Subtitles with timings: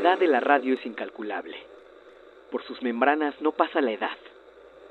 [0.00, 1.58] Edad de la radio es incalculable.
[2.50, 4.16] Por sus membranas no pasa la edad.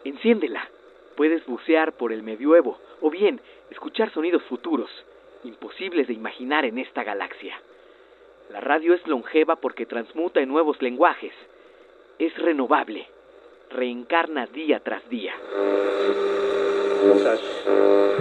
[0.04, 0.70] Enciéndela.
[1.18, 3.41] Puedes bucear por el medioevo o bien
[3.72, 4.91] escuchar sonidos futuros,
[5.44, 7.59] imposibles de imaginar en esta galaxia.
[8.52, 11.34] La radio es longeva porque transmuta en nuevos lenguajes.
[12.20, 13.07] Es renovable.
[13.71, 15.34] Reencarna día tras día.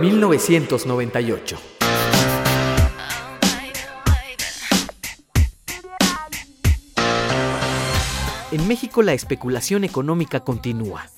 [0.00, 1.77] 1998.
[8.50, 11.10] En México la especulación económica continúa.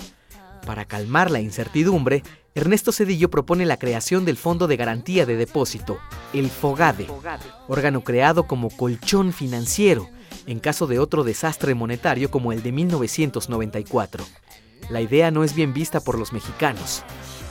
[0.66, 2.24] Para calmar la incertidumbre,
[2.56, 6.00] Ernesto Cedillo propone la creación del Fondo de Garantía de Depósito,
[6.32, 7.06] el FOGADE,
[7.68, 10.08] órgano creado como colchón financiero
[10.46, 14.24] en caso de otro desastre monetario como el de 1994.
[14.88, 17.04] La idea no es bien vista por los mexicanos.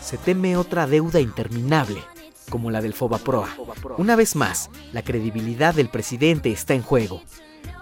[0.03, 2.03] Se teme otra deuda interminable,
[2.49, 3.55] como la del Fobaproa.
[3.97, 7.21] Una vez más, la credibilidad del presidente está en juego.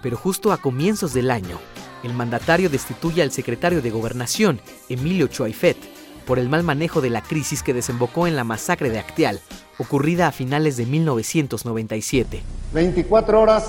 [0.03, 1.59] Pero justo a comienzos del año,
[2.03, 5.77] el mandatario destituye al secretario de Gobernación, Emilio Chuaifet,
[6.25, 9.39] por el mal manejo de la crisis que desembocó en la masacre de Acteal,
[9.77, 12.41] ocurrida a finales de 1997.
[12.73, 13.65] 24 horas,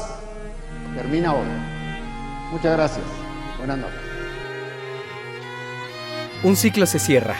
[0.94, 1.46] termina hoy.
[2.52, 3.04] Muchas gracias.
[3.58, 4.00] Buenas noches.
[6.42, 7.36] Un ciclo se cierra.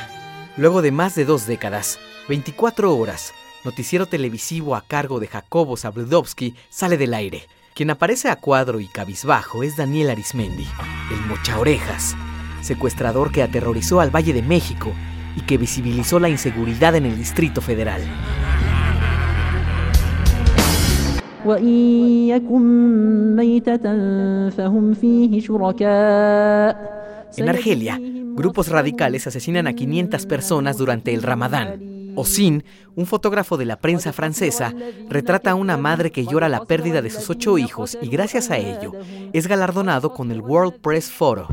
[0.57, 3.33] Luego de más de dos décadas, 24 horas,
[3.65, 7.47] noticiero televisivo a cargo de Jacobo Zabludovsky sale del aire
[7.79, 10.67] quien aparece a cuadro y cabizbajo es Daniel Arismendi,
[11.13, 12.17] el mocha orejas,
[12.61, 14.93] secuestrador que aterrorizó al Valle de México
[15.37, 18.03] y que visibilizó la inseguridad en el Distrito Federal.
[27.37, 28.01] En Argelia,
[28.35, 32.65] grupos radicales asesinan a 500 personas durante el Ramadán Osin,
[32.97, 34.75] un fotógrafo de la prensa francesa,
[35.09, 38.59] retrata a una madre que llora la pérdida de sus ocho hijos y gracias a
[38.59, 38.93] ello
[39.33, 41.47] es galardonado con el World Press Photo.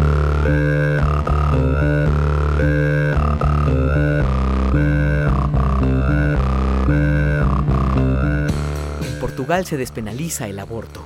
[9.02, 11.06] En Portugal se despenaliza el aborto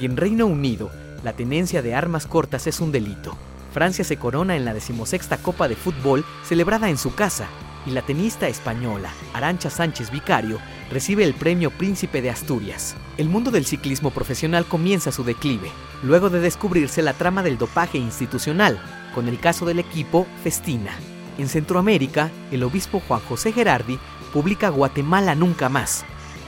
[0.00, 0.90] y en Reino Unido
[1.22, 3.38] la tenencia de armas cortas es un delito.
[3.72, 7.46] Francia se corona en la decimosexta Copa de Fútbol celebrada en su casa
[7.86, 10.58] y la tenista española Arancha Sánchez Vicario
[10.90, 12.96] recibe el premio Príncipe de Asturias.
[13.16, 15.70] El mundo del ciclismo profesional comienza su declive,
[16.02, 18.80] luego de descubrirse la trama del dopaje institucional,
[19.14, 20.92] con el caso del equipo Festina.
[21.38, 23.98] En Centroamérica, el obispo Juan José Gerardi
[24.32, 26.04] publica Guatemala Nunca Más,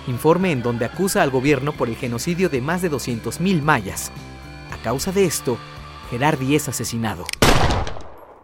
[0.06, 4.10] informe en donde acusa al gobierno por el genocidio de más de 200.000 mayas.
[4.72, 5.58] A causa de esto,
[6.10, 7.24] Gerardi es asesinado.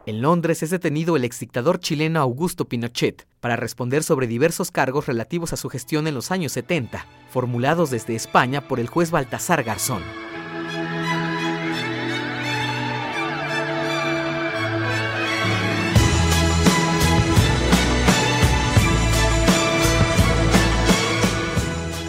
[0.06, 5.54] En Londres es detenido el exdictador chileno Augusto Pinochet para responder sobre diversos cargos relativos
[5.54, 10.02] a su gestión en los años 70, formulados desde España por el juez Baltasar Garzón.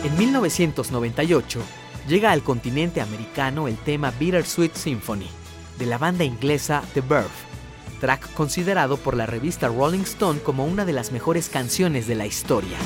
[0.03, 1.61] En 1998
[2.09, 5.27] llega al continente americano el tema Bittersweet Symphony
[5.79, 7.54] de la banda inglesa The Birth
[7.95, 12.25] track considerado por la revista Rolling Stone como una de las mejores canciones de la
[12.25, 12.77] historia.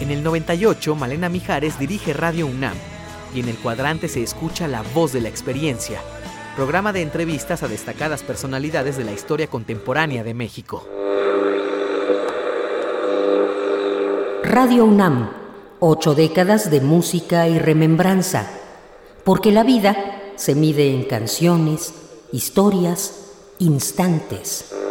[0.00, 2.74] En el 98, Malena Mijares dirige Radio UNAM
[3.34, 6.00] y en el cuadrante se escucha la voz de la experiencia,
[6.54, 10.86] programa de entrevistas a destacadas personalidades de la historia contemporánea de México.
[14.44, 15.30] Radio UNAM,
[15.80, 18.48] ocho décadas de música y remembranza,
[19.24, 19.96] porque la vida
[20.36, 21.92] se mide en canciones,
[22.30, 24.83] historias, instantes.